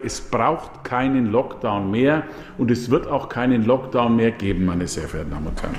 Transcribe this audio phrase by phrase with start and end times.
[0.00, 2.24] Es braucht keinen Lockdown mehr
[2.56, 5.74] und es wird auch keinen Lockdown mehr geben, meine sehr verehrten Damen und Herren.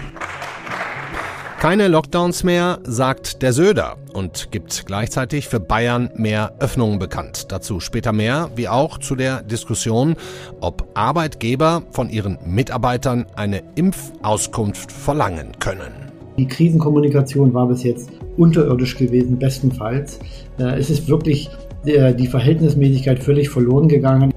[1.59, 7.51] Keine Lockdowns mehr, sagt der Söder und gibt gleichzeitig für Bayern mehr Öffnungen bekannt.
[7.51, 10.15] Dazu später mehr, wie auch zu der Diskussion,
[10.61, 15.91] ob Arbeitgeber von ihren Mitarbeitern eine Impfauskunft verlangen können.
[16.37, 20.19] Die Krisenkommunikation war bis jetzt unterirdisch gewesen, bestenfalls.
[20.57, 21.49] Äh, es ist wirklich
[21.85, 24.33] äh, die Verhältnismäßigkeit völlig verloren gegangen.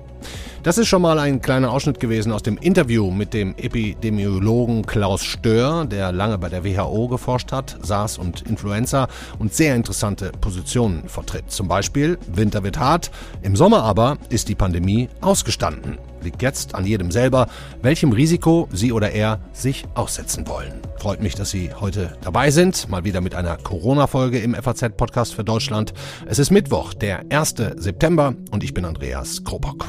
[0.63, 5.25] Das ist schon mal ein kleiner Ausschnitt gewesen aus dem Interview mit dem Epidemiologen Klaus
[5.25, 9.09] Stör, der lange bei der WHO geforscht hat, SARS und Influenza
[9.41, 11.51] und sehr interessante Positionen vertritt.
[11.51, 13.11] Zum Beispiel, Winter wird hart,
[13.43, 15.99] im Sommer aber ist die Pandemie ausgestanden.
[16.23, 17.49] Liegt jetzt an jedem selber,
[17.83, 20.81] welchem Risiko sie oder er sich aussetzen wollen.
[20.97, 22.89] Freut mich, dass Sie heute dabei sind.
[22.89, 25.93] Mal wieder mit einer Corona-Folge im FAZ-Podcast für Deutschland.
[26.27, 27.57] Es ist Mittwoch, der 1.
[27.75, 29.89] September und ich bin Andreas Krobock.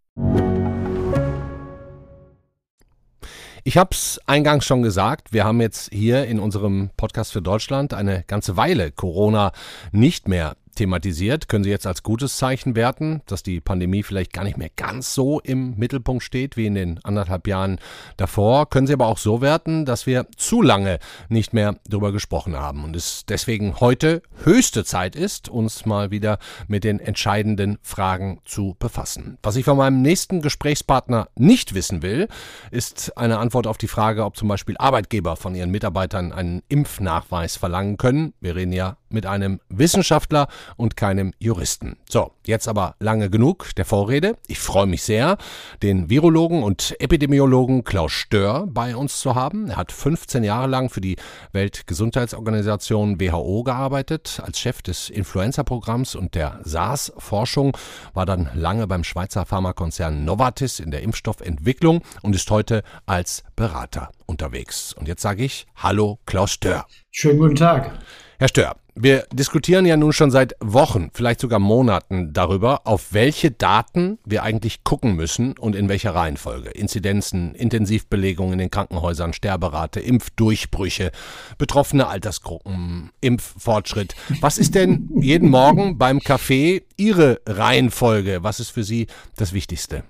[3.63, 7.93] Ich habe es eingangs schon gesagt, wir haben jetzt hier in unserem Podcast für Deutschland
[7.93, 9.51] eine ganze Weile Corona
[9.91, 14.43] nicht mehr thematisiert, können Sie jetzt als gutes Zeichen werten, dass die Pandemie vielleicht gar
[14.43, 17.79] nicht mehr ganz so im Mittelpunkt steht wie in den anderthalb Jahren
[18.17, 18.69] davor.
[18.69, 20.99] Können Sie aber auch so werten, dass wir zu lange
[21.29, 26.39] nicht mehr darüber gesprochen haben und es deswegen heute höchste Zeit ist, uns mal wieder
[26.67, 29.37] mit den entscheidenden Fragen zu befassen.
[29.43, 32.27] Was ich von meinem nächsten Gesprächspartner nicht wissen will,
[32.71, 37.57] ist eine Antwort auf die Frage, ob zum Beispiel Arbeitgeber von ihren Mitarbeitern einen Impfnachweis
[37.57, 38.33] verlangen können.
[38.39, 41.97] Wir reden ja mit einem Wissenschaftler und keinem Juristen.
[42.09, 44.37] So, jetzt aber lange genug der Vorrede.
[44.47, 45.37] Ich freue mich sehr,
[45.81, 49.69] den Virologen und Epidemiologen Klaus Stör bei uns zu haben.
[49.69, 51.17] Er hat 15 Jahre lang für die
[51.51, 57.77] Weltgesundheitsorganisation WHO gearbeitet, als Chef des Influenza-Programms und der SARS-Forschung,
[58.13, 64.11] war dann lange beim Schweizer Pharmakonzern Novartis in der Impfstoffentwicklung und ist heute als Berater
[64.25, 64.93] unterwegs.
[64.93, 66.85] Und jetzt sage ich Hallo Klaus Stör.
[67.11, 67.99] Schönen guten Tag.
[68.39, 73.51] Herr Stör, wir diskutieren ja nun schon seit Wochen, vielleicht sogar Monaten darüber, auf welche
[73.51, 76.69] Daten wir eigentlich gucken müssen und in welcher Reihenfolge.
[76.71, 81.11] Inzidenzen, Intensivbelegung in den Krankenhäusern, Sterberate, Impfdurchbrüche,
[81.57, 84.15] betroffene Altersgruppen, Impffortschritt.
[84.41, 88.39] Was ist denn jeden Morgen beim Kaffee Ihre Reihenfolge?
[88.41, 90.03] Was ist für Sie das Wichtigste?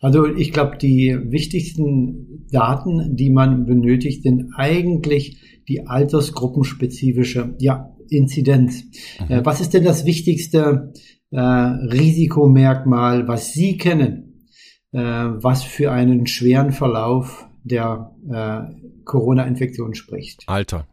[0.00, 5.38] Also ich glaube, die wichtigsten Daten, die man benötigt, sind eigentlich
[5.68, 8.84] die altersgruppenspezifische ja, Inzidenz.
[9.20, 9.30] Mhm.
[9.30, 10.92] Äh, was ist denn das wichtigste
[11.30, 14.48] äh, Risikomerkmal, was Sie kennen,
[14.92, 18.60] äh, was für einen schweren Verlauf der äh,
[19.04, 20.44] Corona-Infektion spricht?
[20.46, 20.86] Alter.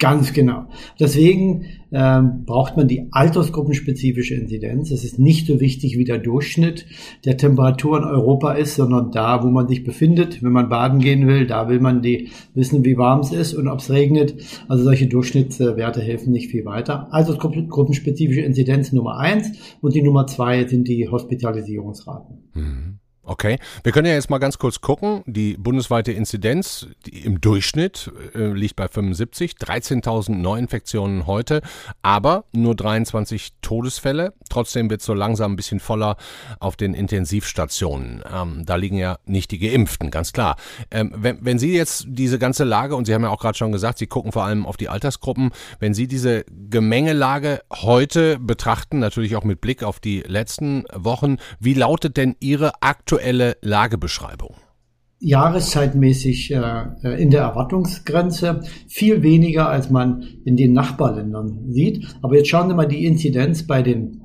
[0.00, 0.66] Ganz genau.
[0.98, 4.90] Deswegen ähm, braucht man die altersgruppenspezifische Inzidenz.
[4.90, 6.84] Es ist nicht so wichtig, wie der Durchschnitt
[7.24, 10.42] der Temperatur in Europa ist, sondern da, wo man sich befindet.
[10.42, 13.68] Wenn man baden gehen will, da will man die wissen, wie warm es ist und
[13.68, 14.34] ob es regnet.
[14.66, 17.06] Also solche Durchschnittswerte helfen nicht viel weiter.
[17.12, 22.50] Altersgruppenspezifische Inzidenz Nummer eins und die Nummer zwei sind die Hospitalisierungsraten.
[22.54, 22.98] Mhm.
[23.26, 25.22] Okay, wir können ja jetzt mal ganz kurz gucken.
[25.24, 31.62] Die bundesweite Inzidenz im Durchschnitt äh, liegt bei 75, 13.000 Neuinfektionen heute,
[32.02, 34.34] aber nur 23 Todesfälle.
[34.50, 36.18] Trotzdem wird so langsam ein bisschen voller
[36.60, 38.22] auf den Intensivstationen.
[38.30, 40.56] Ähm, da liegen ja nicht die Geimpften, ganz klar.
[40.90, 43.72] Ähm, wenn, wenn Sie jetzt diese ganze Lage, und Sie haben ja auch gerade schon
[43.72, 45.50] gesagt, Sie gucken vor allem auf die Altersgruppen,
[45.80, 51.72] wenn Sie diese Gemengelage heute betrachten, natürlich auch mit Blick auf die letzten Wochen, wie
[51.72, 54.56] lautet denn Ihre aktuelle aktuelle Lagebeschreibung?
[55.20, 62.04] Jahreszeitmäßig äh, in der Erwartungsgrenze, viel weniger als man in den Nachbarländern sieht.
[62.20, 64.20] Aber jetzt schauen Sie mal die Inzidenz bei den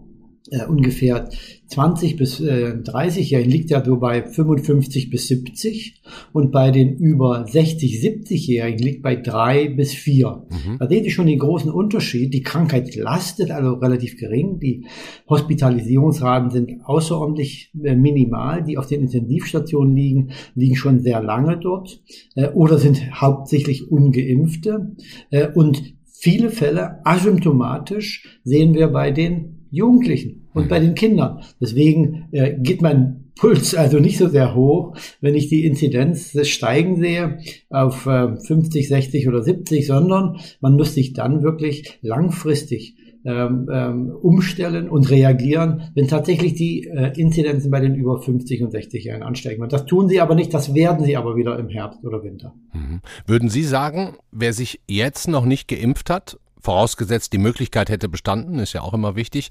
[0.50, 1.30] äh, ungefähr
[1.70, 6.02] 20 bis äh, 30-Jährigen liegt ja so bei 55 bis 70
[6.34, 10.48] und bei den über 60, 70-Jährigen liegt bei drei bis vier.
[10.50, 10.78] Mhm.
[10.80, 12.34] Da sehen Sie schon den großen Unterschied.
[12.34, 14.60] Die Krankheit lastet also relativ gering.
[14.60, 14.88] Die
[15.30, 18.64] Hospitalisierungsraten sind außerordentlich äh, minimal.
[18.64, 22.02] Die auf den Intensivstationen liegen, liegen schon sehr lange dort
[22.36, 24.96] äh, oder sind hauptsächlich ungeimpfte.
[25.30, 30.70] Äh, und viele Fälle asymptomatisch sehen wir bei den Jugendlichen und mhm.
[30.70, 31.42] bei den Kindern.
[31.60, 36.98] Deswegen äh, geht mein Puls also nicht so sehr hoch, wenn ich die Inzidenz steigen
[36.98, 37.40] sehe
[37.70, 42.96] auf äh, 50, 60 oder 70, sondern man muss sich dann wirklich langfristig
[43.26, 48.72] ähm, ähm, umstellen und reagieren, wenn tatsächlich die äh, Inzidenzen bei den über 50 und
[48.72, 49.62] 60 Jahren ansteigen.
[49.62, 52.54] Und das tun sie aber nicht, das werden sie aber wieder im Herbst oder Winter.
[52.72, 53.02] Mhm.
[53.28, 58.60] Würden Sie sagen, wer sich jetzt noch nicht geimpft hat, vorausgesetzt die Möglichkeit hätte bestanden,
[58.60, 59.50] ist ja auch immer wichtig,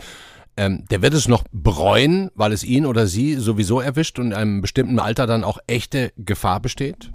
[0.58, 4.32] ähm, der wird es noch bereuen, weil es ihn oder sie sowieso erwischt und in
[4.34, 7.10] einem bestimmten Alter dann auch echte Gefahr besteht?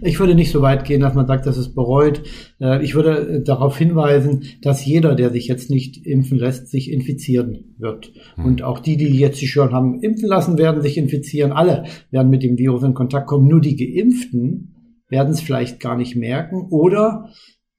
[0.00, 2.22] Ich würde nicht so weit gehen, dass man sagt, dass es bereut.
[2.60, 6.90] Äh, ich würde äh, darauf hinweisen, dass jeder, der sich jetzt nicht impfen lässt, sich
[6.90, 8.12] infizieren wird.
[8.36, 8.44] Hm.
[8.44, 11.52] Und auch die, die jetzt sich schon haben impfen lassen, werden sich infizieren.
[11.52, 13.46] Alle werden mit dem Virus in Kontakt kommen.
[13.46, 14.72] Nur die Geimpften
[15.08, 17.28] werden es vielleicht gar nicht merken oder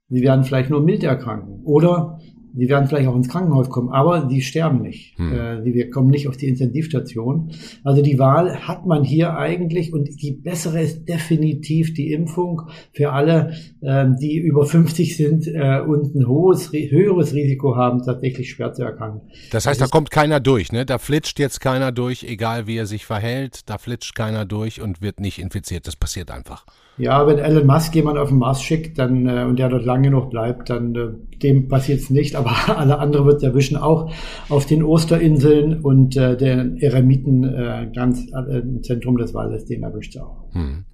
[0.09, 2.19] Sie werden vielleicht nur mild erkranken oder
[2.57, 5.17] sie werden vielleicht auch ins Krankenhaus kommen, aber die sterben nicht.
[5.17, 5.33] Hm.
[5.33, 7.51] Äh, wir kommen nicht auf die Intensivstation.
[7.83, 12.63] Also die Wahl hat man hier eigentlich und die bessere ist definitiv die Impfung
[12.93, 18.49] für alle, äh, die über 50 sind äh, und ein hohes, höheres Risiko haben, tatsächlich
[18.49, 19.21] schwer zu erkranken.
[19.51, 20.85] Das heißt, das da kommt keiner durch, ne?
[20.85, 25.01] Da flitscht jetzt keiner durch, egal wie er sich verhält, da flitscht keiner durch und
[25.01, 25.87] wird nicht infiziert.
[25.87, 26.65] Das passiert einfach.
[26.97, 30.09] Ja, wenn Elon Musk jemand auf den Mars schickt dann, äh, und der dort lange
[30.09, 34.11] noch bleibt, dann äh, dem passiert es nicht, aber alle anderen wird erwischen, auch
[34.49, 39.83] auf den Osterinseln und äh, den Eremiten äh, ganz äh, im Zentrum des Waldes, den
[39.83, 40.45] erwischt es auch.
[40.53, 40.85] Hm.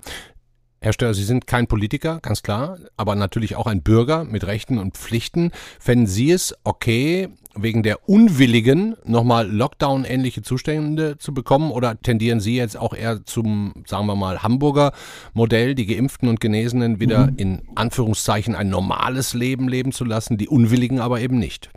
[0.83, 4.77] Herr Steuer, Sie sind kein Politiker, ganz klar, aber natürlich auch ein Bürger mit Rechten
[4.77, 5.51] und Pflichten.
[5.79, 12.55] Fänden Sie es okay, wegen der unwilligen nochmal Lockdown-ähnliche Zustände zu bekommen oder tendieren Sie
[12.55, 14.91] jetzt auch eher zum, sagen wir mal, Hamburger
[15.33, 17.37] Modell, die Geimpften und Genesenen wieder mhm.
[17.37, 21.69] in Anführungszeichen ein normales Leben leben zu lassen, die Unwilligen aber eben nicht?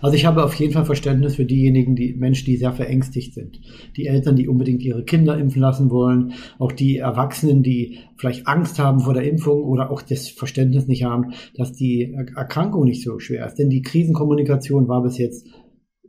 [0.00, 3.60] Also ich habe auf jeden Fall Verständnis für diejenigen, die Menschen, die sehr verängstigt sind.
[3.96, 8.78] Die Eltern, die unbedingt ihre Kinder impfen lassen wollen, auch die Erwachsenen, die vielleicht Angst
[8.78, 13.18] haben vor der Impfung oder auch das Verständnis nicht haben, dass die Erkrankung nicht so
[13.18, 13.56] schwer ist.
[13.56, 15.46] Denn die Krisenkommunikation war bis jetzt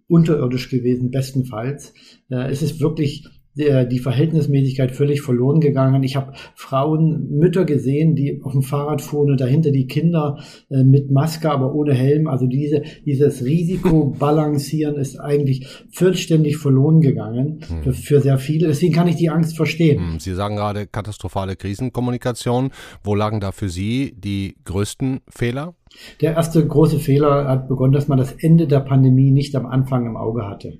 [0.08, 1.94] unterirdisch gewesen, bestenfalls.
[2.30, 6.04] Äh, es ist wirklich die Verhältnismäßigkeit völlig verloren gegangen.
[6.04, 10.40] Ich habe Frauen, Mütter gesehen, die auf dem Fahrrad fuhren und dahinter die Kinder
[10.70, 12.28] äh, mit Maske, aber ohne Helm.
[12.28, 17.84] Also diese, dieses Risikobalancieren ist eigentlich vollständig verloren gegangen hm.
[17.84, 18.68] für, für, sehr viele.
[18.68, 20.14] Deswegen kann ich die Angst verstehen.
[20.14, 22.72] Hm, Sie sagen gerade katastrophale Krisenkommunikation.
[23.04, 25.76] Wo lagen da für Sie die größten Fehler?
[26.22, 30.08] Der erste große Fehler hat begonnen, dass man das Ende der Pandemie nicht am Anfang
[30.08, 30.80] im Auge hatte.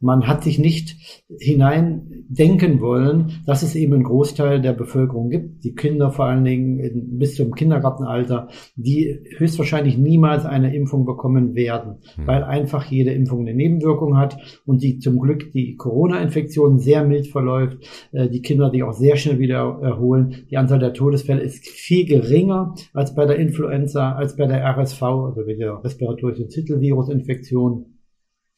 [0.00, 0.96] Man hat sich nicht
[1.38, 7.18] hineindenken wollen, dass es eben einen Großteil der Bevölkerung gibt, die Kinder vor allen Dingen
[7.18, 12.26] bis zum Kindergartenalter, die höchstwahrscheinlich niemals eine Impfung bekommen werden, mhm.
[12.26, 14.36] weil einfach jede Impfung eine Nebenwirkung hat
[14.66, 17.78] und die zum Glück die Corona-Infektion sehr mild verläuft,
[18.12, 20.44] äh, die Kinder die auch sehr schnell wieder erholen.
[20.50, 25.02] Die Anzahl der Todesfälle ist viel geringer als bei der Influenza, als bei der RSV,
[25.02, 27.93] also bei der respiratorische Zittelvirus-Infektion.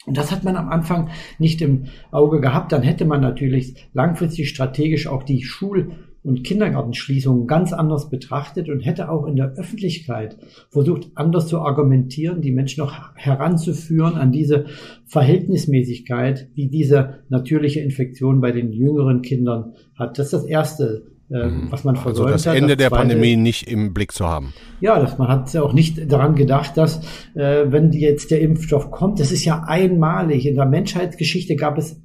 [0.06, 2.72] Und das hat man am Anfang nicht im Auge gehabt.
[2.72, 5.90] Dann hätte man natürlich langfristig strategisch auch die Schul-
[6.22, 10.36] und Kindergartenschließungen ganz anders betrachtet und hätte auch in der Öffentlichkeit
[10.70, 14.66] versucht, anders zu argumentieren, die Menschen noch heranzuführen an diese
[15.06, 20.18] Verhältnismäßigkeit, die diese natürliche Infektion bei den jüngeren Kindern hat.
[20.18, 21.68] Das ist das Erste, mhm.
[21.70, 22.56] was man versäumt also das hat.
[22.56, 24.52] Ende das der zweite, Pandemie nicht im Blick zu haben.
[24.80, 27.00] Ja, das, man hat auch nicht daran gedacht, dass
[27.34, 30.46] äh, wenn jetzt der Impfstoff kommt, das ist ja einmalig.
[30.46, 32.00] In der Menschheitsgeschichte gab es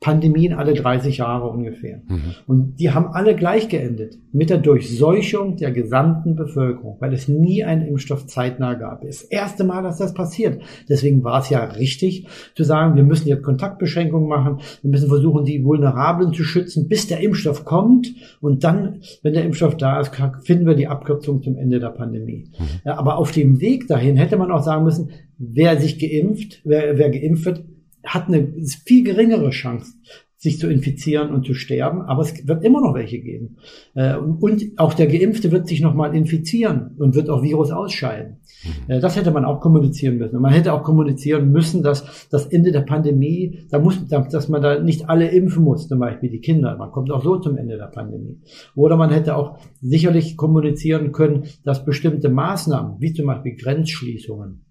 [0.00, 2.02] Pandemien alle 30 Jahre ungefähr.
[2.06, 2.34] Mhm.
[2.46, 7.64] Und die haben alle gleich geendet mit der Durchseuchung der gesamten Bevölkerung, weil es nie
[7.64, 9.02] einen Impfstoff zeitnah gab.
[9.02, 10.62] Das erste Mal, dass das passiert.
[10.88, 15.44] Deswegen war es ja richtig zu sagen, wir müssen jetzt Kontaktbeschränkungen machen, wir müssen versuchen,
[15.44, 18.14] die Vulnerablen zu schützen, bis der Impfstoff kommt.
[18.40, 20.14] Und dann, wenn der Impfstoff da ist,
[20.44, 22.50] finden wir die Abkürzung zum Ende der Pandemie.
[22.56, 22.64] Mhm.
[22.84, 26.98] Ja, aber auf dem Weg dahin hätte man auch sagen müssen, wer sich geimpft, wer,
[26.98, 27.64] wer geimpft wird,
[28.04, 28.52] hat eine
[28.84, 29.92] viel geringere Chance,
[30.38, 33.56] sich zu infizieren und zu sterben, aber es wird immer noch welche geben.
[33.94, 38.36] Äh, und auch der Geimpfte wird sich nochmal infizieren und wird auch Virus ausscheiden.
[38.62, 38.92] Mhm.
[38.92, 40.36] Äh, das hätte man auch kommunizieren müssen.
[40.36, 44.62] Und man hätte auch kommunizieren müssen, dass das Ende der Pandemie, da muss, dass man
[44.62, 46.76] da nicht alle impfen muss, zum Beispiel die Kinder.
[46.76, 48.38] Man kommt auch so zum Ende der Pandemie.
[48.76, 54.67] Oder man hätte auch sicherlich kommunizieren können, dass bestimmte Maßnahmen, wie zum Beispiel Grenzschließungen,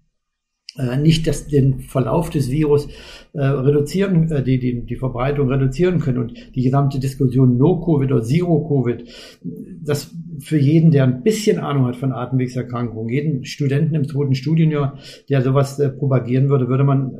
[0.96, 2.88] nicht das, den Verlauf des Virus
[3.32, 6.18] äh, reduzieren, äh, die, die, die Verbreitung reduzieren können.
[6.18, 9.04] Und die gesamte Diskussion No-Covid oder Zero-Covid,
[9.84, 14.98] das für jeden, der ein bisschen Ahnung hat von Atemwegserkrankungen, jeden Studenten im zweiten Studienjahr,
[15.28, 17.12] der sowas äh, propagieren würde, würde man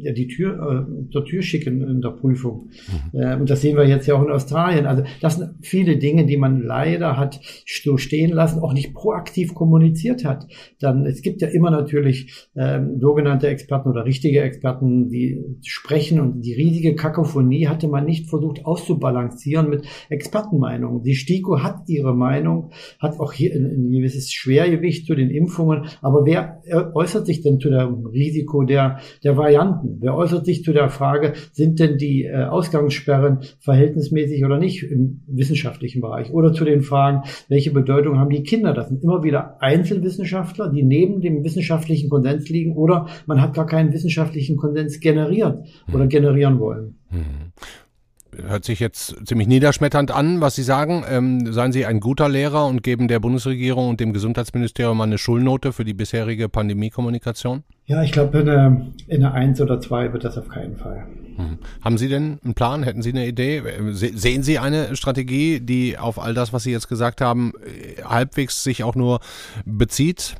[0.00, 2.70] äh, ja die Tür äh, zur Tür schicken in der Prüfung.
[3.12, 3.20] Mhm.
[3.20, 4.86] Äh, und das sehen wir jetzt ja auch in Australien.
[4.86, 7.40] Also das sind viele Dinge, die man leider hat
[7.82, 10.46] so stehen lassen, auch nicht proaktiv kommuniziert hat.
[10.80, 16.42] Dann es gibt ja immer natürlich ähm, sogenannte Experten oder richtige Experten, die sprechen und
[16.42, 21.02] die riesige Kakophonie hatte man nicht versucht auszubalancieren mit Expertenmeinungen.
[21.02, 22.65] Die STIKO hat ihre Meinung
[22.98, 25.86] hat auch hier ein, ein gewisses Schwergewicht zu den Impfungen.
[26.02, 26.62] Aber wer
[26.94, 29.98] äußert sich denn zu dem Risiko der, der Varianten?
[30.00, 35.22] Wer äußert sich zu der Frage, sind denn die äh, Ausgangssperren verhältnismäßig oder nicht im
[35.26, 36.30] wissenschaftlichen Bereich?
[36.30, 38.72] Oder zu den Fragen, welche Bedeutung haben die Kinder?
[38.72, 43.66] Das sind immer wieder Einzelwissenschaftler, die neben dem wissenschaftlichen Konsens liegen oder man hat gar
[43.66, 46.98] keinen wissenschaftlichen Konsens generiert oder generieren wollen.
[48.46, 51.04] Hört sich jetzt ziemlich niederschmetternd an, was Sie sagen.
[51.08, 55.72] Ähm, seien Sie ein guter Lehrer und geben der Bundesregierung und dem Gesundheitsministerium eine Schulnote
[55.72, 57.64] für die bisherige Pandemiekommunikation?
[57.86, 61.06] Ja, ich glaube, in eine, in eine Eins oder zwei wird das auf keinen Fall.
[61.36, 61.58] Hm.
[61.82, 62.82] Haben Sie denn einen Plan?
[62.82, 63.62] Hätten Sie eine Idee?
[63.92, 67.52] Sehen Sie eine Strategie, die auf all das, was Sie jetzt gesagt haben,
[68.04, 69.20] halbwegs sich auch nur
[69.64, 70.36] bezieht?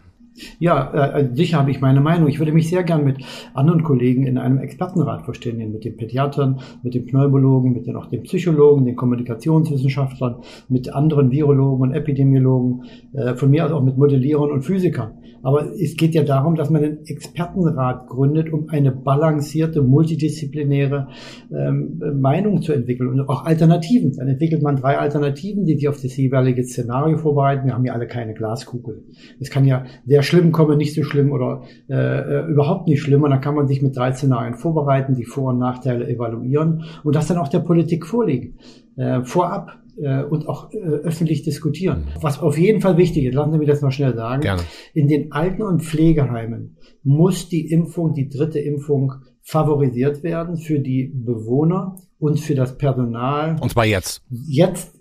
[0.58, 2.28] Ja, äh, sicher habe ich meine Meinung.
[2.28, 3.18] Ich würde mich sehr gern mit
[3.54, 8.06] anderen Kollegen in einem Expertenrat verständigen, mit den Pädiatern, mit den Pneumologen, mit den, auch
[8.06, 10.36] den Psychologen, den Kommunikationswissenschaftlern,
[10.68, 15.14] mit anderen Virologen und Epidemiologen, äh, von mir aus auch mit Modellierern und Physikern.
[15.46, 21.06] Aber es geht ja darum, dass man einen Expertenrat gründet, um eine balancierte, multidisziplinäre
[21.52, 24.12] ähm, Meinung zu entwickeln und auch Alternativen.
[24.16, 27.66] Dann entwickelt man drei Alternativen, die sich auf das jeweilige Szenario vorbereiten.
[27.66, 29.04] Wir haben ja alle keine Glaskugel.
[29.38, 33.22] Es kann ja sehr schlimm kommen, nicht so schlimm oder äh, überhaupt nicht schlimm.
[33.22, 37.14] Und dann kann man sich mit drei Szenarien vorbereiten, die Vor- und Nachteile evaluieren und
[37.14, 38.58] das dann auch der Politik vorlegen.
[38.96, 42.08] Äh, vorab äh, und auch äh, öffentlich diskutieren.
[42.20, 44.42] Was auf jeden Fall wichtig ist, lassen Sie mich das noch schnell sagen.
[44.42, 44.62] Gerne.
[44.94, 49.12] In den Alten- und Pflegeheimen muss die Impfung, die dritte Impfung
[49.42, 53.56] favorisiert werden für die Bewohner und für das Personal.
[53.60, 54.22] Und zwar jetzt.
[54.28, 54.96] Jetzt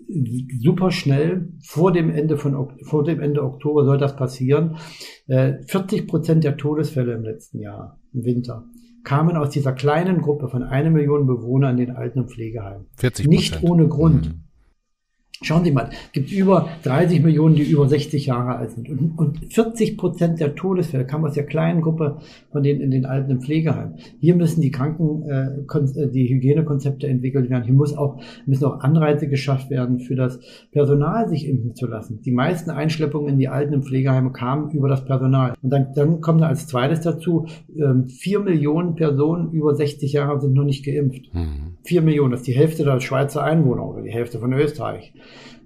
[0.62, 4.76] super schnell vor dem Ende von vor dem Ende Oktober soll das passieren.
[5.26, 8.66] 40 äh, Prozent der Todesfälle im letzten Jahr im Winter
[9.02, 12.86] kamen aus dieser kleinen Gruppe von einer Million Bewohnern in den Alten- und Pflegeheimen.
[12.96, 14.26] 40 Nicht ohne Grund.
[14.26, 14.45] Mhm.
[15.42, 18.88] Schauen Sie mal, gibt über 30 Millionen, die über 60 Jahre alt sind.
[18.88, 22.18] Und, und 40 Prozent der Todesfälle kamen aus der kleinen Gruppe
[22.52, 23.96] von denen in den alten im Pflegeheimen.
[24.18, 27.64] Hier müssen die Kranken, äh, äh, die Hygienekonzepte entwickelt werden.
[27.64, 30.40] Hier muss auch, müssen auch Anreize geschafft werden, für das
[30.72, 32.20] Personal sich impfen zu lassen.
[32.24, 35.54] Die meisten Einschleppungen in die alten im Pflegeheime kamen über das Personal.
[35.60, 40.54] Und dann, dann kommt als zweites dazu, ähm, vier Millionen Personen über 60 Jahre sind
[40.54, 41.34] noch nicht geimpft.
[41.34, 41.76] Mhm.
[41.84, 45.12] Vier Millionen, das ist die Hälfte der Schweizer Einwohner oder die Hälfte von Österreich.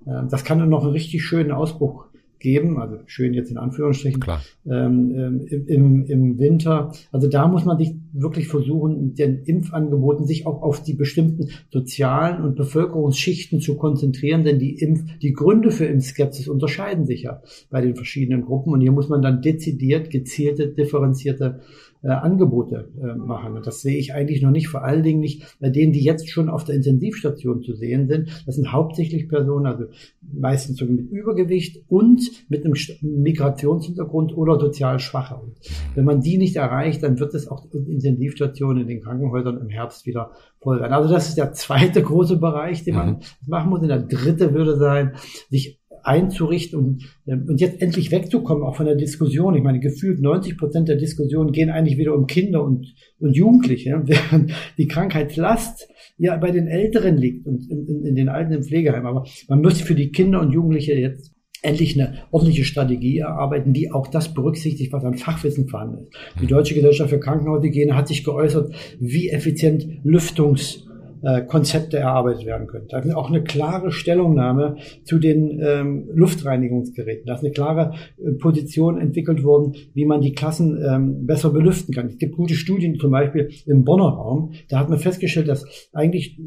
[0.06, 2.06] Ähm, das kann dann noch einen richtig schönen Ausbruch
[2.40, 4.24] geben, also schön jetzt in Anführungsstrichen.
[4.66, 6.92] Ähm, ähm im, im Winter.
[7.12, 12.42] Also da muss man sich wirklich versuchen, den Impfangeboten sich auch auf die bestimmten sozialen
[12.42, 17.82] und Bevölkerungsschichten zu konzentrieren, denn die Impf, die Gründe für Impfskepsis unterscheiden sich ja bei
[17.82, 21.60] den verschiedenen Gruppen und hier muss man dann dezidiert, gezielte, differenzierte
[22.02, 23.56] äh, Angebote äh, machen.
[23.56, 26.30] Und das sehe ich eigentlich noch nicht, vor allen Dingen nicht bei denen, die jetzt
[26.30, 28.42] schon auf der Intensivstation zu sehen sind.
[28.46, 29.84] Das sind hauptsächlich Personen, also
[30.20, 35.34] meistens so mit Übergewicht und mit einem Migrationshintergrund oder sozial Schwache.
[35.36, 35.56] Und
[35.94, 39.68] wenn man die nicht erreicht, dann wird es auch in Intensivstationen in den Krankenhäusern im
[39.68, 40.30] Herbst wieder
[40.60, 40.92] voll werden.
[40.92, 43.18] Also das ist der zweite große Bereich, den man mhm.
[43.46, 43.80] machen muss.
[43.80, 45.14] Und der dritte würde sein,
[45.50, 49.54] sich einzurichten und, ähm, und jetzt endlich wegzukommen, auch von der Diskussion.
[49.54, 54.02] Ich meine, gefühlt 90 Prozent der Diskussionen gehen eigentlich wieder um Kinder und, und Jugendliche,
[54.06, 55.88] während die Krankheitslast
[56.18, 59.06] ja bei den Älteren liegt und in, in, in den alten im Pflegeheim.
[59.06, 63.92] Aber man müsste für die Kinder und Jugendliche jetzt endlich eine ordentliche Strategie erarbeiten, die
[63.92, 66.40] auch das berücksichtigt, was an Fachwissen vorhanden ist.
[66.40, 70.86] Die Deutsche Gesellschaft für Krankenhaushygiene hat sich geäußert, wie effizient Lüftungs
[71.22, 72.86] äh, Konzepte erarbeitet werden können.
[72.88, 77.26] Da ist auch eine klare Stellungnahme zu den ähm, Luftreinigungsgeräten.
[77.26, 81.94] Da ist eine klare äh, Position entwickelt worden, wie man die Klassen ähm, besser belüften
[81.94, 82.06] kann.
[82.06, 84.52] Es gibt gute Studien, zum Beispiel im Bonner Raum.
[84.68, 86.38] Da hat man festgestellt, dass eigentlich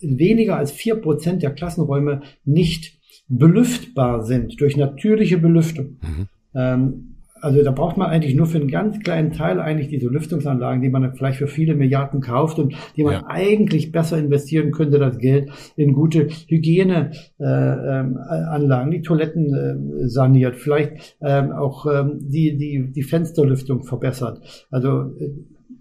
[0.00, 5.98] weniger als vier Prozent der Klassenräume nicht belüftbar sind durch natürliche Belüftung.
[6.02, 6.28] Mhm.
[6.54, 7.09] Ähm,
[7.40, 10.88] also da braucht man eigentlich nur für einen ganz kleinen Teil eigentlich diese Lüftungsanlagen, die
[10.88, 13.24] man vielleicht für viele Milliarden kauft und die man ja.
[13.26, 21.16] eigentlich besser investieren könnte, das Geld in gute Hygieneanlagen, äh, die Toiletten äh, saniert, vielleicht
[21.20, 24.66] ähm, auch ähm, die, die, die Fensterlüftung verbessert.
[24.70, 25.30] Also äh,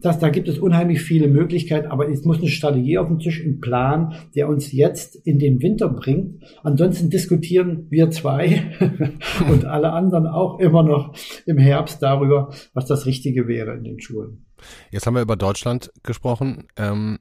[0.02, 3.44] das, da gibt es unheimlich viele Möglichkeiten, aber es muss eine Strategie auf dem Tisch,
[3.44, 6.44] ein Plan, der uns jetzt in den Winter bringt.
[6.64, 8.72] Ansonsten diskutieren wir zwei
[9.50, 11.14] und alle anderen auch immer noch
[11.46, 14.46] im Herbst darüber, was das Richtige wäre in den Schulen.
[14.92, 16.68] Jetzt haben wir über Deutschland gesprochen.
[16.78, 17.20] Ähm,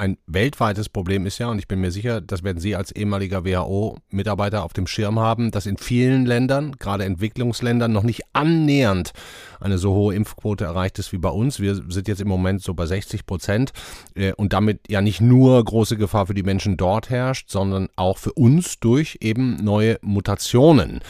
[0.00, 3.44] ein weltweites Problem ist ja, und ich bin mir sicher, das werden Sie als ehemaliger
[3.44, 9.12] WHO-Mitarbeiter auf dem Schirm haben, dass in vielen Ländern, gerade Entwicklungsländern, noch nicht annähernd
[9.60, 11.60] eine so hohe Impfquote erreicht ist wie bei uns.
[11.60, 13.72] Wir sind jetzt im Moment so bei 60 Prozent
[14.14, 18.16] äh, und damit ja nicht nur große Gefahr für die Menschen dort herrscht, sondern auch
[18.16, 21.00] für uns durch eben neue Mutationen.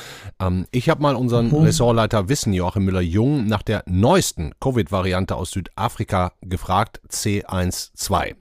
[0.40, 1.62] Ähm, ich habe mal unseren mhm.
[1.62, 8.34] Ressortleiter Wissen, Joachim Müller-Jung, nach der neuesten Covid-Variante aus Südafrika gefragt, C12.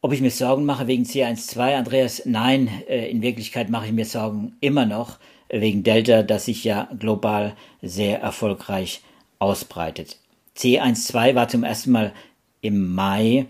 [0.00, 2.22] Ob ich mir Sorgen mache wegen C12, Andreas?
[2.24, 6.88] Nein, äh, in Wirklichkeit mache ich mir Sorgen immer noch wegen Delta, das sich ja
[6.96, 9.00] global sehr erfolgreich
[9.40, 10.16] ausbreitet.
[10.56, 12.12] C12 war zum ersten Mal
[12.60, 13.46] im Mai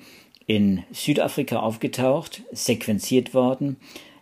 [0.47, 3.77] in Südafrika aufgetaucht, sequenziert worden.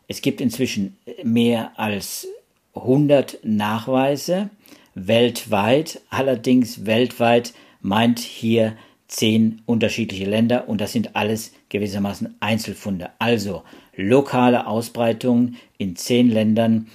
[0.08, 2.26] Es gibt inzwischen mehr als
[2.74, 4.50] 100 Nachweise
[4.96, 6.00] weltweit.
[6.10, 8.76] Allerdings weltweit meint hier
[9.08, 13.10] zehn unterschiedliche Länder und das sind alles gewissermaßen Einzelfunde.
[13.18, 13.62] Also
[13.94, 16.88] lokale Ausbreitungen in zehn Ländern,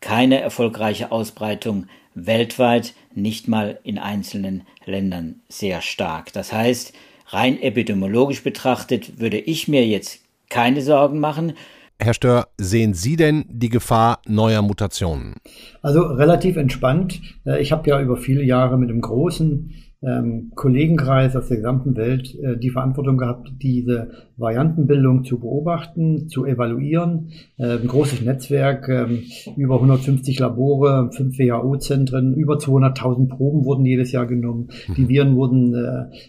[0.00, 6.32] keine erfolgreiche Ausbreitung weltweit, nicht mal in einzelnen Ländern sehr stark.
[6.32, 6.92] Das heißt,
[7.28, 11.54] rein epidemiologisch betrachtet würde ich mir jetzt keine Sorgen machen.
[12.00, 15.34] Herr Stör, sehen Sie denn die Gefahr neuer Mutationen?
[15.80, 17.20] Also relativ entspannt.
[17.46, 19.70] Äh, ich habe ja über viele Jahre mit einem großen
[20.04, 26.44] ähm, Kollegenkreis aus der gesamten Welt äh, die Verantwortung gehabt, diese Variantenbildung zu beobachten, zu
[26.44, 27.30] evaluieren.
[27.56, 29.06] Äh, ein großes Netzwerk, äh,
[29.56, 34.68] über 150 Labore, fünf WHO-Zentren, über 200.000 Proben wurden jedes Jahr genommen.
[34.94, 35.08] Die mhm.
[35.08, 35.74] Viren wurden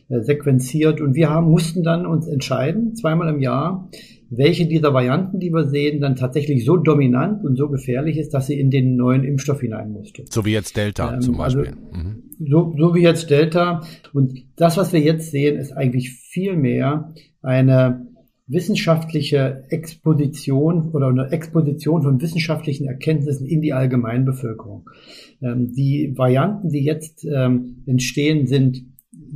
[0.10, 3.90] sequenziert und wir haben, mussten dann uns entscheiden, zweimal im Jahr,
[4.30, 8.48] welche dieser Varianten, die wir sehen, dann tatsächlich so dominant und so gefährlich ist, dass
[8.48, 10.26] sie in den neuen Impfstoff hinein musste.
[10.30, 11.78] So wie jetzt Delta ähm, zum also Beispiel.
[11.92, 12.24] Also, mhm.
[12.48, 13.82] so, so wie jetzt Delta.
[14.14, 18.08] Und das, was wir jetzt sehen, ist eigentlich viel mehr eine
[18.48, 24.90] wissenschaftliche Exposition oder eine Exposition von wissenschaftlichen Erkenntnissen in die Allgemeinbevölkerung.
[25.42, 28.86] Ähm, die Varianten, die jetzt ähm, entstehen, sind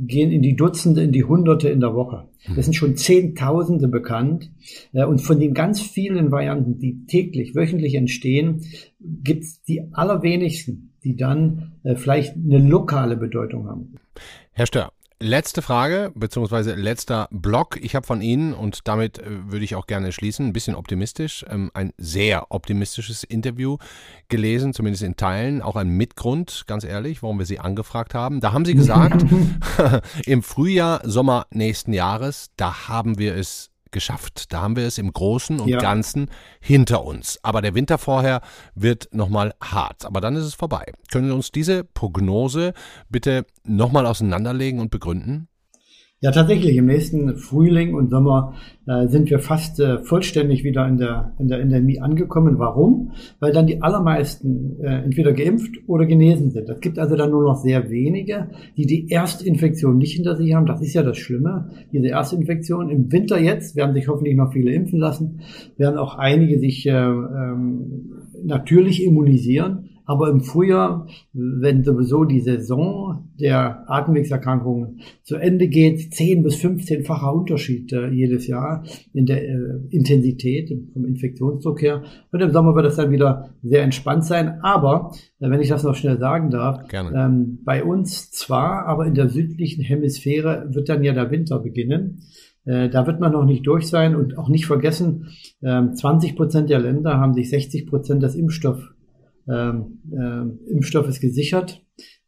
[0.06, 2.28] gehen in die Dutzende, in die Hunderte in der Woche.
[2.54, 4.50] Das sind schon Zehntausende bekannt.
[4.92, 8.64] Und von den ganz vielen Varianten, die täglich, wöchentlich entstehen,
[8.98, 13.94] gibt es die allerwenigsten, die dann äh, vielleicht eine lokale Bedeutung haben.
[14.52, 14.90] Herr Stör,
[15.22, 17.76] Letzte Frage, beziehungsweise letzter Block.
[17.82, 21.44] Ich habe von Ihnen, und damit äh, würde ich auch gerne schließen, ein bisschen optimistisch,
[21.50, 23.76] ähm, ein sehr optimistisches Interview
[24.28, 28.40] gelesen, zumindest in Teilen, auch ein Mitgrund, ganz ehrlich, warum wir Sie angefragt haben.
[28.40, 29.26] Da haben Sie gesagt,
[30.26, 34.52] im Frühjahr, Sommer nächsten Jahres, da haben wir es geschafft.
[34.52, 35.78] Da haben wir es im Großen und ja.
[35.78, 37.38] Ganzen hinter uns.
[37.42, 38.40] Aber der Winter vorher
[38.74, 40.04] wird nochmal hart.
[40.04, 40.92] Aber dann ist es vorbei.
[41.10, 42.72] Können Sie uns diese Prognose
[43.08, 45.48] bitte nochmal auseinanderlegen und begründen?
[46.22, 46.76] Ja, tatsächlich.
[46.76, 48.52] Im nächsten Frühling und Sommer
[48.86, 52.58] äh, sind wir fast äh, vollständig wieder in der, in der Endemie angekommen.
[52.58, 53.12] Warum?
[53.38, 56.68] Weil dann die allermeisten äh, entweder geimpft oder genesen sind.
[56.68, 60.66] Es gibt also dann nur noch sehr wenige, die die Erstinfektion nicht hinter sich haben.
[60.66, 62.90] Das ist ja das Schlimme, diese Erstinfektion.
[62.90, 65.40] Im Winter jetzt werden sich hoffentlich noch viele impfen lassen,
[65.78, 68.12] werden auch einige sich äh, ähm,
[68.44, 69.88] natürlich immunisieren.
[70.10, 77.32] Aber im Frühjahr, wenn sowieso die Saison der Atemwegserkrankungen zu Ende geht, 10 bis 15-facher
[77.32, 78.82] Unterschied äh, jedes Jahr
[79.14, 79.54] in der äh,
[79.90, 82.02] Intensität vom Infektionsdruck her.
[82.32, 84.58] Und im Sommer wird es dann wieder sehr entspannt sein.
[84.62, 89.14] Aber, äh, wenn ich das noch schnell sagen darf, ähm, bei uns zwar, aber in
[89.14, 92.22] der südlichen Hemisphäre wird dann ja der Winter beginnen.
[92.64, 95.28] Äh, da wird man noch nicht durch sein und auch nicht vergessen,
[95.60, 98.99] 20 ähm, Prozent der Länder haben sich 60 Prozent des Impfstoffs äh,
[99.46, 101.82] Impfstoff ist gesichert.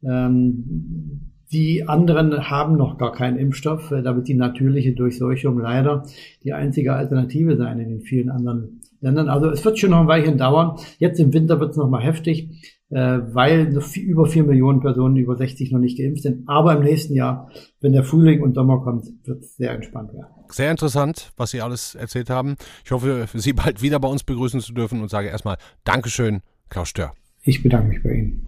[0.05, 3.91] Ähm, Die anderen haben noch gar keinen Impfstoff.
[3.91, 6.05] Da wird die natürliche Durchseuchung leider
[6.43, 9.29] die einzige Alternative sein in den vielen anderen Ländern.
[9.29, 10.79] Also es wird schon noch ein Weilchen dauern.
[10.99, 12.49] Jetzt im Winter wird es nochmal heftig,
[12.89, 16.49] äh, weil über vier Millionen Personen über 60 noch nicht geimpft sind.
[16.49, 17.51] Aber im nächsten Jahr,
[17.83, 20.29] wenn der Frühling und Sommer kommt, wird es sehr entspannt werden.
[20.49, 22.57] Sehr interessant, was Sie alles erzählt haben.
[22.85, 26.41] Ich hoffe, Sie bald wieder bei uns begrüßen zu dürfen und sage erstmal Dankeschön,
[26.73, 27.13] Klaus Stör.
[27.43, 28.47] Ich bedanke mich bei Ihnen.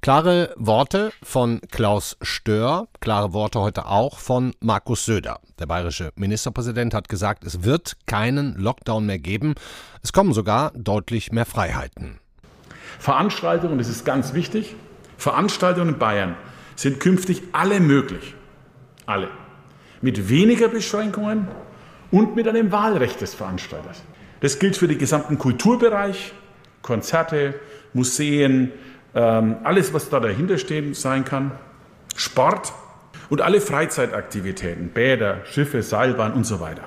[0.00, 5.40] Klare Worte von Klaus Stör, klare Worte heute auch von Markus Söder.
[5.58, 9.54] Der bayerische Ministerpräsident hat gesagt, es wird keinen Lockdown mehr geben.
[10.02, 12.18] Es kommen sogar deutlich mehr Freiheiten.
[12.98, 14.74] Veranstaltungen, das ist ganz wichtig,
[15.18, 16.34] Veranstaltungen in Bayern
[16.76, 18.34] sind künftig alle möglich.
[19.04, 19.28] Alle.
[20.00, 21.48] Mit weniger Beschränkungen
[22.10, 24.02] und mit einem Wahlrecht des Veranstalters.
[24.44, 26.34] Das gilt für den gesamten Kulturbereich,
[26.82, 27.54] Konzerte,
[27.94, 28.72] Museen,
[29.14, 31.52] ähm, alles, was da dahinter stehen sein kann,
[32.14, 32.74] Sport
[33.30, 36.82] und alle Freizeitaktivitäten, Bäder, Schiffe, Seilbahn und so weiter.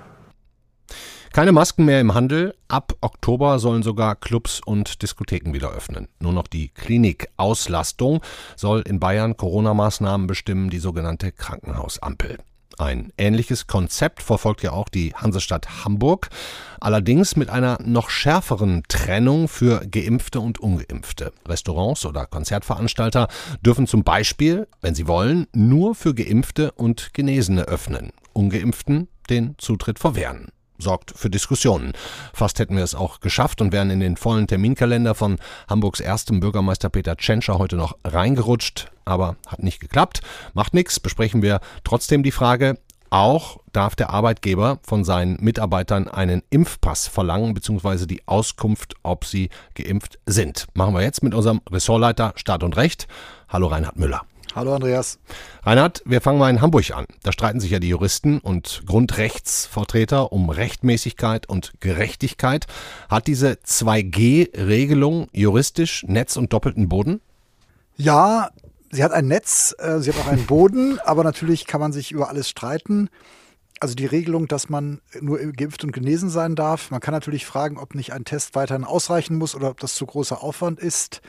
[1.33, 2.53] Keine Masken mehr im Handel.
[2.67, 6.09] Ab Oktober sollen sogar Clubs und Diskotheken wieder öffnen.
[6.19, 8.21] Nur noch die Klinikauslastung
[8.55, 12.37] soll in Bayern Corona-Maßnahmen bestimmen, die sogenannte Krankenhausampel.
[12.77, 16.29] Ein ähnliches Konzept verfolgt ja auch die Hansestadt Hamburg,
[16.79, 21.33] allerdings mit einer noch schärferen Trennung für Geimpfte und Ungeimpfte.
[21.47, 23.29] Restaurants oder Konzertveranstalter
[23.61, 29.97] dürfen zum Beispiel, wenn sie wollen, nur für Geimpfte und Genesene öffnen, Ungeimpften den Zutritt
[29.97, 31.93] verwehren sorgt für Diskussionen.
[32.33, 35.37] Fast hätten wir es auch geschafft und wären in den vollen Terminkalender von
[35.69, 40.21] Hamburgs erstem Bürgermeister Peter Tschentscher heute noch reingerutscht, aber hat nicht geklappt.
[40.53, 42.77] Macht nichts, besprechen wir trotzdem die Frage,
[43.09, 49.49] auch darf der Arbeitgeber von seinen Mitarbeitern einen Impfpass verlangen, beziehungsweise die Auskunft, ob sie
[49.75, 50.67] geimpft sind.
[50.73, 53.07] Machen wir jetzt mit unserem Ressortleiter Staat und Recht.
[53.47, 54.23] Hallo Reinhard Müller.
[54.57, 55.19] Hallo Andreas.
[55.61, 57.05] Reinhard, wir fangen mal in Hamburg an.
[57.21, 62.65] Da streiten sich ja die Juristen und Grundrechtsvertreter um Rechtmäßigkeit und Gerechtigkeit.
[63.07, 67.21] Hat diese 2G-Regelung juristisch Netz und doppelten Boden?
[67.97, 68.49] Ja,
[68.89, 72.11] sie hat ein Netz, äh, sie hat auch einen Boden, aber natürlich kann man sich
[72.11, 73.11] über alles streiten.
[73.79, 76.89] Also die Regelung, dass man nur geimpft und genesen sein darf.
[76.89, 80.07] Man kann natürlich fragen, ob nicht ein Test weiterhin ausreichen muss oder ob das zu
[80.07, 81.21] großer Aufwand ist.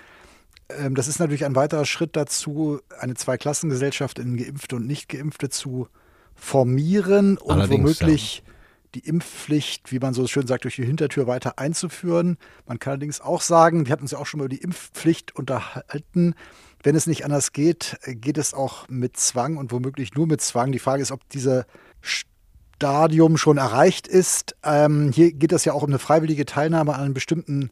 [0.69, 5.89] Ähm, das ist natürlich ein weiterer Schritt dazu, eine Zweiklassengesellschaft in Geimpfte und Nicht-Geimpfte zu
[6.35, 8.53] formieren und Allerdings, womöglich ja.
[8.95, 12.39] die Impfpflicht, wie man so schön sagt, durch die Hintertür weiter einzuführen.
[12.67, 15.35] Man kann allerdings auch sagen, wir hatten uns ja auch schon mal über die Impfpflicht
[15.35, 16.35] unterhalten.
[16.83, 20.71] Wenn es nicht anders geht, geht es auch mit Zwang und womöglich nur mit Zwang.
[20.71, 21.67] Die Frage ist, ob dieser
[22.01, 24.55] Stadium schon erreicht ist.
[24.63, 27.71] Ähm, hier geht es ja auch um eine freiwillige Teilnahme an einem bestimmten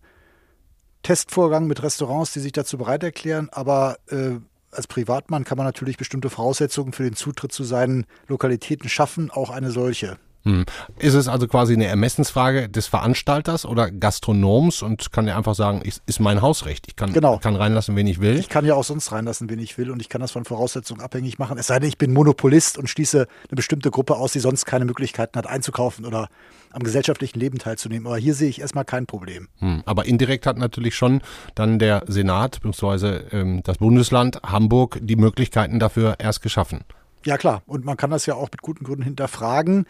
[1.07, 4.41] Testvorgang mit Restaurants, die sich dazu bereit erklären, aber äh,
[4.73, 9.51] als Privatmann kann man natürlich bestimmte Voraussetzungen für den Zutritt zu seinen Lokalitäten schaffen, auch
[9.51, 10.19] eine solche.
[10.47, 10.65] Hm.
[11.01, 15.83] Ist es also quasi eine Ermessensfrage des Veranstalters oder Gastronoms und kann er einfach sagen,
[15.83, 16.87] ist, ist mein Hausrecht.
[16.87, 17.39] Ich kann, genau.
[17.39, 18.39] kann reinlassen, wen ich will.
[18.39, 21.01] Ich kann ja auch sonst reinlassen, wen ich will und ich kann das von Voraussetzungen
[21.01, 21.59] abhängig machen.
[21.59, 24.85] Es sei denn, ich bin Monopolist und schließe eine bestimmte Gruppe aus, die sonst keine
[24.85, 26.29] Möglichkeiten hat einzukaufen oder
[26.71, 28.07] am gesellschaftlichen Leben teilzunehmen.
[28.07, 29.49] Aber hier sehe ich erstmal kein Problem.
[29.59, 29.83] Hm.
[29.85, 31.23] Aber indirekt hat natürlich schon
[31.57, 33.23] dann der Senat bzw.
[33.33, 36.85] Ähm, das Bundesland Hamburg die Möglichkeiten dafür erst geschaffen.
[37.25, 39.87] Ja klar, und man kann das ja auch mit guten Gründen hinterfragen.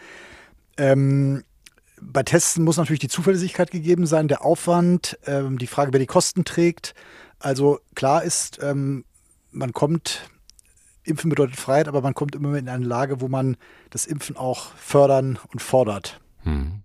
[0.77, 1.43] Ähm,
[1.99, 6.05] bei Testen muss natürlich die Zuverlässigkeit gegeben sein, der Aufwand, ähm, die Frage, wer die
[6.05, 6.93] Kosten trägt.
[7.39, 9.05] Also klar ist, ähm,
[9.51, 10.29] man kommt,
[11.03, 13.57] Impfen bedeutet Freiheit, aber man kommt immer in eine Lage, wo man
[13.89, 16.19] das Impfen auch fördern und fordert.
[16.43, 16.83] Hm.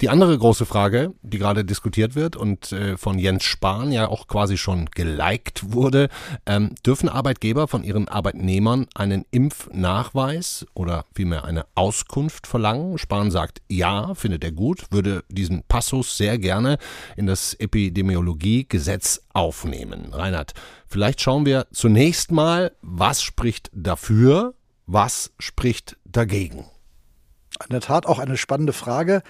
[0.00, 4.28] Die andere große Frage, die gerade diskutiert wird und äh, von Jens Spahn ja auch
[4.28, 6.08] quasi schon geliked wurde,
[6.46, 12.96] ähm, dürfen Arbeitgeber von ihren Arbeitnehmern einen Impfnachweis oder vielmehr eine Auskunft verlangen?
[12.96, 16.78] Spahn sagt ja, findet er gut, würde diesen Passus sehr gerne
[17.18, 20.14] in das Epidemiologiegesetz aufnehmen.
[20.14, 20.54] Reinhard,
[20.86, 24.54] vielleicht schauen wir zunächst mal, was spricht dafür,
[24.86, 26.64] was spricht dagegen?
[27.64, 29.22] In der Tat auch eine spannende Frage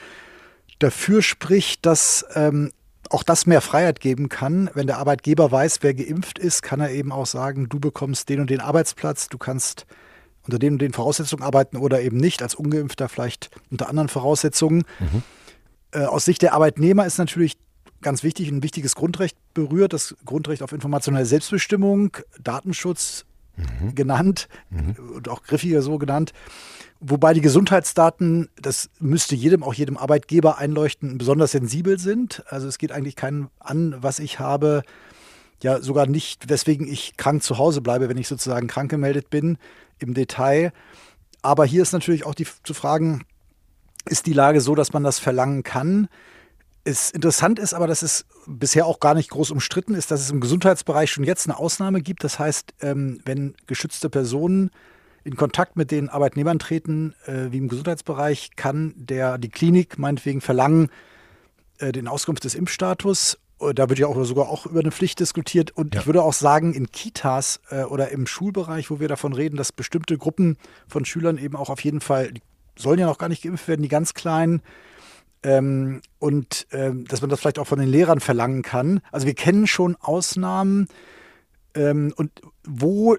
[0.78, 2.72] dafür spricht, dass ähm,
[3.10, 4.70] auch das mehr Freiheit geben kann.
[4.74, 8.40] Wenn der Arbeitgeber weiß, wer geimpft ist, kann er eben auch sagen, du bekommst den
[8.40, 9.86] und den Arbeitsplatz, du kannst
[10.44, 14.84] unter den und den Voraussetzungen arbeiten oder eben nicht, als ungeimpfter vielleicht unter anderen Voraussetzungen.
[14.98, 15.22] Mhm.
[15.92, 17.56] Äh, aus Sicht der Arbeitnehmer ist natürlich
[18.00, 23.94] ganz wichtig, ein wichtiges Grundrecht berührt, das Grundrecht auf informationelle Selbstbestimmung, Datenschutz mhm.
[23.94, 24.94] genannt mhm.
[25.14, 26.32] und auch griffiger so genannt.
[27.02, 32.44] Wobei die Gesundheitsdaten, das müsste jedem, auch jedem Arbeitgeber einleuchten, besonders sensibel sind.
[32.48, 34.82] Also es geht eigentlich keinem an, was ich habe,
[35.62, 39.56] ja sogar nicht, weswegen ich krank zu Hause bleibe, wenn ich sozusagen krank gemeldet bin
[39.98, 40.72] im Detail.
[41.40, 43.24] Aber hier ist natürlich auch die zu fragen,
[44.04, 46.08] ist die Lage so, dass man das verlangen kann?
[46.84, 50.30] Es interessant ist aber, dass es bisher auch gar nicht groß umstritten ist, dass es
[50.30, 52.24] im Gesundheitsbereich schon jetzt eine Ausnahme gibt.
[52.24, 54.70] Das heißt, ähm, wenn geschützte Personen
[55.24, 60.40] in Kontakt mit den Arbeitnehmern treten, äh, wie im Gesundheitsbereich, kann der die Klinik meinetwegen
[60.40, 60.90] verlangen,
[61.78, 63.38] äh, den Auskunft des Impfstatus.
[63.60, 65.70] Äh, da wird ja auch sogar auch über eine Pflicht diskutiert.
[65.72, 66.00] Und ja.
[66.00, 69.72] ich würde auch sagen, in Kitas äh, oder im Schulbereich, wo wir davon reden, dass
[69.72, 70.56] bestimmte Gruppen
[70.88, 72.42] von Schülern eben auch auf jeden Fall, die
[72.76, 74.62] sollen ja noch gar nicht geimpft werden, die ganz kleinen,
[75.42, 79.00] ähm, und ähm, dass man das vielleicht auch von den Lehrern verlangen kann.
[79.10, 80.86] Also wir kennen schon Ausnahmen
[81.74, 82.30] ähm, und
[82.64, 83.16] wo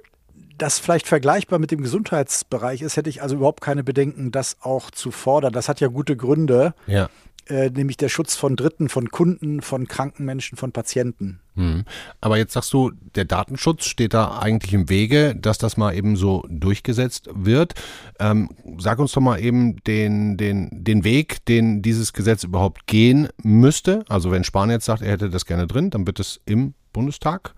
[0.57, 4.91] das vielleicht vergleichbar mit dem Gesundheitsbereich ist, hätte ich also überhaupt keine Bedenken, das auch
[4.91, 5.53] zu fordern.
[5.53, 6.73] Das hat ja gute Gründe.
[6.87, 7.09] Ja.
[7.47, 11.39] Äh, nämlich der Schutz von Dritten, von Kunden, von kranken Menschen, von Patienten.
[11.55, 11.85] Hm.
[12.21, 16.15] Aber jetzt sagst du, der Datenschutz steht da eigentlich im Wege, dass das mal eben
[16.15, 17.73] so durchgesetzt wird.
[18.19, 23.27] Ähm, sag uns doch mal eben den, den, den Weg, den dieses Gesetz überhaupt gehen
[23.41, 24.05] müsste.
[24.07, 27.55] Also wenn Spahn jetzt sagt, er hätte das gerne drin, dann wird es im Bundestag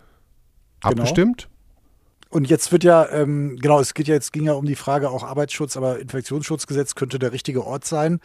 [0.82, 0.94] genau.
[0.94, 1.50] abgestimmt.
[2.34, 5.10] Und jetzt wird ja, ähm, genau, es geht ja jetzt ging ja um die Frage
[5.10, 8.20] auch Arbeitsschutz, aber Infektionsschutzgesetz könnte der richtige Ort sein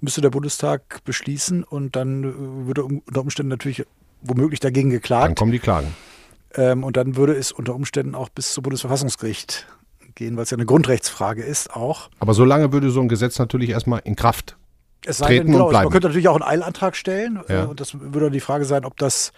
[0.00, 3.84] müsste der Bundestag beschließen und dann äh, würde unter Umständen natürlich
[4.22, 5.26] womöglich dagegen geklagt.
[5.26, 5.94] Dann kommen die Klagen.
[6.54, 9.66] Ähm, und dann würde es unter Umständen auch bis zum Bundesverfassungsgericht
[10.14, 12.10] gehen, weil es ja eine Grundrechtsfrage ist auch.
[12.18, 14.56] Aber so lange würde so ein Gesetz natürlich erstmal in Kraft
[15.06, 15.84] es sei treten denn, genau, und bleiben.
[15.84, 17.64] Man könnte natürlich auch einen Eilantrag stellen ja.
[17.64, 19.32] Äh, und das würde dann die Frage sein, ob das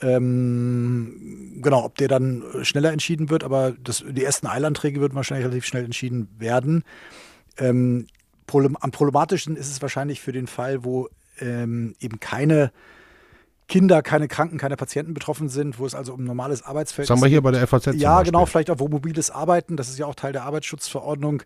[0.00, 5.46] ähm, genau, ob der dann schneller entschieden wird, aber das, die ersten Eilanträge würden wahrscheinlich
[5.46, 6.84] relativ schnell entschieden werden.
[7.58, 8.06] Ähm,
[8.46, 11.08] Problem, am problematischsten ist es wahrscheinlich für den Fall, wo
[11.40, 12.70] ähm, eben keine
[13.68, 17.10] Kinder, keine Kranken, keine Patienten betroffen sind, wo es also um normales Arbeitsfeld geht.
[17.10, 17.86] Das haben wir hier bei der FAZ.
[17.94, 21.42] Ja, genau, vielleicht auch wo mobiles Arbeiten, das ist ja auch Teil der Arbeitsschutzverordnung,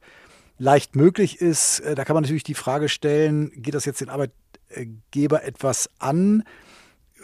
[0.59, 1.81] leicht möglich ist.
[1.81, 6.45] Äh, da kann man natürlich die Frage stellen, geht das jetzt den Arbeitgeber etwas an?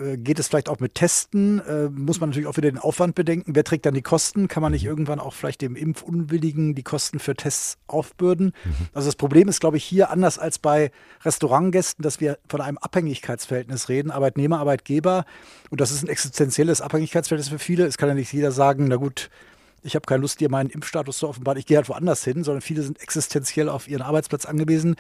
[0.01, 1.61] Äh, geht es vielleicht auch mit Testen?
[1.61, 3.55] Äh, muss man natürlich auch wieder den Aufwand bedenken.
[3.55, 4.49] Wer trägt dann die Kosten?
[4.49, 8.53] Kann man nicht irgendwann auch vielleicht dem Impfunwilligen die Kosten für Tests aufbürden?
[8.65, 8.89] Mhm.
[8.93, 10.91] Also das Problem ist, glaube ich, hier anders als bei
[11.25, 15.25] Restaurantgästen, dass wir von einem Abhängigkeitsverhältnis reden, Arbeitnehmer, Arbeitgeber.
[15.71, 17.87] Und das ist ein existenzielles Abhängigkeitsverhältnis für viele.
[17.87, 19.31] Es kann ja nicht jeder sagen, na gut,
[19.83, 22.61] ich habe keine Lust, dir meinen Impfstatus zu offenbaren, ich gehe halt woanders hin, sondern
[22.61, 24.97] viele sind existenziell auf ihren Arbeitsplatz angewiesen.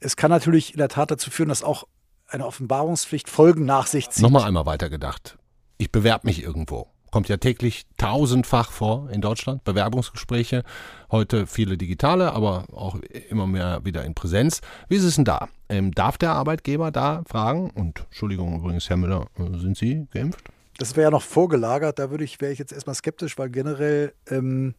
[0.00, 1.86] Es kann natürlich in der Tat dazu führen, dass auch
[2.32, 4.22] eine Offenbarungspflicht Folgen nach sich zieht.
[4.22, 5.38] Nochmal einmal weitergedacht.
[5.78, 6.88] Ich bewerbe mich irgendwo.
[7.10, 9.64] Kommt ja täglich tausendfach vor in Deutschland.
[9.64, 10.64] Bewerbungsgespräche.
[11.10, 12.96] Heute viele digitale, aber auch
[13.28, 14.62] immer mehr wieder in Präsenz.
[14.88, 15.48] Wie ist es denn da?
[15.68, 17.68] Ähm, darf der Arbeitgeber da fragen?
[17.70, 20.42] Und Entschuldigung übrigens, Herr Müller, äh, sind Sie geimpft?
[20.78, 21.98] Das wäre ja noch vorgelagert.
[21.98, 24.74] Da würde ich, wäre ich jetzt erstmal skeptisch, weil generell ähm,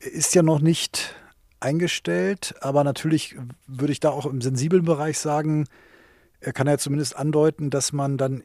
[0.00, 1.14] ist ja noch nicht
[1.60, 2.56] eingestellt.
[2.60, 3.36] Aber natürlich
[3.68, 5.66] würde ich da auch im sensiblen Bereich sagen,
[6.40, 8.42] er kann ja zumindest andeuten, dass man dann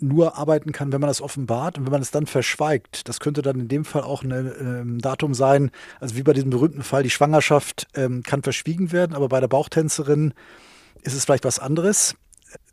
[0.00, 3.08] nur arbeiten kann, wenn man das offenbart und wenn man es dann verschweigt.
[3.08, 6.50] Das könnte dann in dem Fall auch ein äh, Datum sein, also wie bei diesem
[6.50, 10.34] berühmten Fall, die Schwangerschaft ähm, kann verschwiegen werden, aber bei der Bauchtänzerin
[11.02, 12.14] ist es vielleicht was anderes.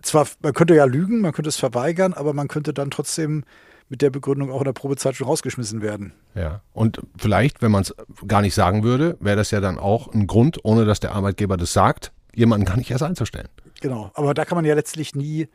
[0.01, 3.43] Zwar, man könnte ja lügen, man könnte es verweigern, aber man könnte dann trotzdem
[3.89, 6.13] mit der Begründung auch in der Probezeit schon rausgeschmissen werden.
[6.33, 7.93] Ja, und vielleicht, wenn man es
[8.27, 11.57] gar nicht sagen würde, wäre das ja dann auch ein Grund, ohne dass der Arbeitgeber
[11.57, 13.49] das sagt, jemanden gar nicht erst einzustellen.
[13.81, 15.47] Genau, aber da kann man ja letztlich nie,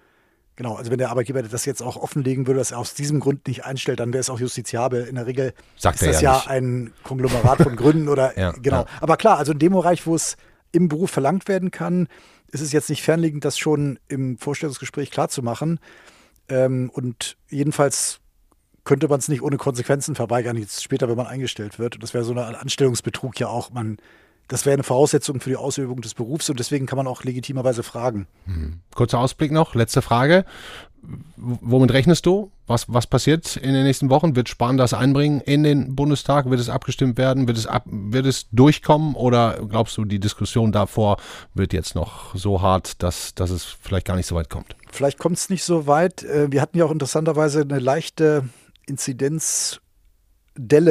[0.56, 3.46] genau, also wenn der Arbeitgeber das jetzt auch offenlegen würde, dass er aus diesem Grund
[3.48, 5.06] nicht einstellt, dann wäre es auch justiziabel.
[5.06, 8.83] In der Regel Sagt ist das ja, ja ein Konglomerat von Gründen oder ja, genau.
[8.83, 8.87] Ja.
[9.00, 10.37] Aber klar, also in dem Bereich, wo es
[10.72, 12.09] im Beruf verlangt werden kann,
[12.52, 15.80] ist es jetzt nicht fernliegend, das schon im Vorstellungsgespräch klarzumachen.
[16.48, 18.20] Ähm, und jedenfalls
[18.85, 21.96] könnte man es nicht ohne Konsequenzen verweigern, jetzt später, wenn man eingestellt wird.
[21.96, 23.70] Und das wäre so eine Anstellungsbetrug ja auch.
[23.70, 23.98] Man
[24.51, 27.85] das wäre eine Voraussetzung für die Ausübung des Berufs und deswegen kann man auch legitimerweise
[27.85, 28.27] fragen.
[28.47, 28.81] Hm.
[28.95, 30.45] Kurzer Ausblick noch, letzte Frage.
[31.37, 32.51] Womit rechnest du?
[32.67, 34.35] Was, was passiert in den nächsten Wochen?
[34.35, 36.51] Wird Spahn das einbringen in den Bundestag?
[36.51, 37.47] Wird es abgestimmt werden?
[37.47, 39.15] Wird es, ab, wird es durchkommen?
[39.15, 41.19] Oder glaubst du, die Diskussion davor
[41.55, 44.75] wird jetzt noch so hart, dass, dass es vielleicht gar nicht so weit kommt?
[44.91, 46.25] Vielleicht kommt es nicht so weit.
[46.25, 48.49] Äh, wir hatten ja auch interessanterweise eine leichte
[48.87, 49.81] Inzidenzdelle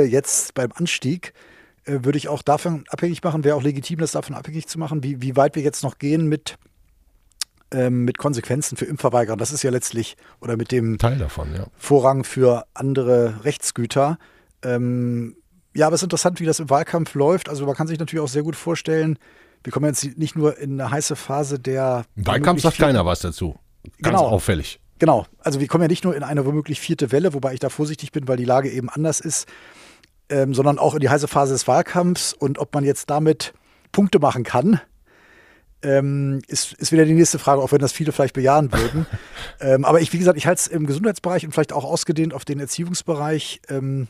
[0.05, 1.33] jetzt beim Anstieg.
[1.89, 5.03] Äh, würde ich auch davon abhängig machen, wäre auch legitim, das davon abhängig zu machen,
[5.03, 6.57] wie, wie weit wir jetzt noch gehen mit,
[7.71, 9.37] ähm, mit Konsequenzen für Impfverweigerer.
[9.37, 11.65] Das ist ja letztlich, oder mit dem Teil davon, ja.
[11.77, 14.19] Vorrang für andere Rechtsgüter.
[14.61, 15.35] Ähm,
[15.73, 17.49] ja, aber es ist interessant, wie das im Wahlkampf läuft.
[17.49, 19.17] Also man kann sich natürlich auch sehr gut vorstellen,
[19.63, 22.05] wir kommen jetzt nicht nur in eine heiße Phase der.
[22.15, 23.57] Im Wahlkampf sagt keiner was dazu.
[24.01, 24.27] Ganz genau.
[24.27, 24.79] auffällig.
[24.99, 25.25] genau.
[25.39, 28.11] Also wir kommen ja nicht nur in eine womöglich vierte Welle, wobei ich da vorsichtig
[28.11, 29.47] bin, weil die Lage eben anders ist,
[30.29, 33.53] ähm, sondern auch in die heiße Phase des Wahlkampfs und ob man jetzt damit
[33.91, 34.81] Punkte machen kann.
[35.81, 39.05] Ähm, ist, ist wieder die nächste Frage, auch wenn das viele vielleicht bejahen würden.
[39.61, 42.43] ähm, aber ich, wie gesagt, ich halte es im Gesundheitsbereich und vielleicht auch ausgedehnt auf
[42.43, 44.09] den Erziehungsbereich ähm,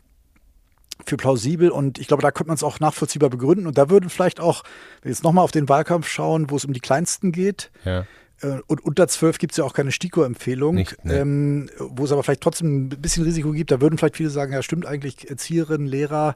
[1.05, 3.67] für plausibel und ich glaube, da könnte man es auch nachvollziehbar begründen.
[3.67, 4.63] Und da würden vielleicht auch,
[5.01, 8.05] wenn wir jetzt nochmal auf den Wahlkampf schauen, wo es um die Kleinsten geht, Ja.
[8.41, 10.87] Äh, und unter 12 gibt es ja auch keine STIKO-Empfehlung, nee.
[11.13, 13.71] ähm, wo es aber vielleicht trotzdem ein bisschen Risiko gibt.
[13.71, 16.35] Da würden vielleicht viele sagen, ja stimmt eigentlich, Erzieherinnen, Lehrer,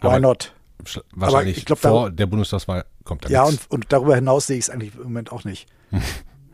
[0.00, 0.54] why Aber- not?
[0.84, 4.46] Sch- Wahrscheinlich ich glaub, da- vor der Bundestagswahl kommt da Ja, und, und darüber hinaus
[4.46, 5.66] sehe ich es eigentlich im Moment auch nicht.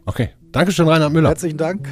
[0.07, 0.29] Okay.
[0.53, 1.31] Dankeschön, Reinhard Müller.
[1.31, 1.88] Herzlichen Dank.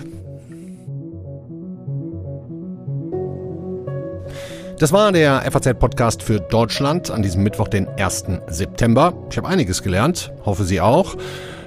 [4.78, 8.24] Das war der FAZ-Podcast für Deutschland an diesem Mittwoch, den 1.
[8.48, 9.14] September.
[9.30, 11.16] Ich habe einiges gelernt, hoffe Sie auch.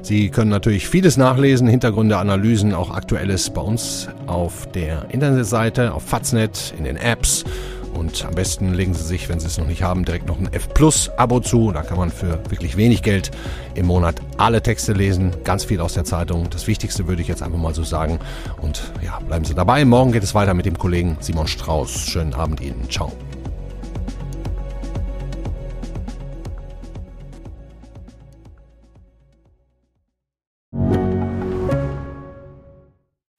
[0.05, 6.03] Sie können natürlich vieles nachlesen, Hintergründe, Analysen, auch Aktuelles bei uns auf der Internetseite, auf
[6.03, 7.43] Faznet, in den Apps.
[7.91, 10.53] Und am besten legen Sie sich, wenn Sie es noch nicht haben, direkt noch ein
[10.53, 11.71] F Plus Abo zu.
[11.71, 13.31] Da kann man für wirklich wenig Geld
[13.73, 16.51] im Monat alle Texte lesen, ganz viel aus der Zeitung.
[16.51, 18.19] Das Wichtigste würde ich jetzt einfach mal so sagen.
[18.61, 19.85] Und ja, bleiben Sie dabei.
[19.85, 21.89] Morgen geht es weiter mit dem Kollegen Simon Strauß.
[21.89, 22.87] Schönen Abend Ihnen.
[22.91, 23.11] Ciao.